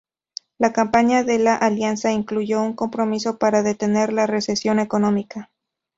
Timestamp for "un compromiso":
2.63-3.37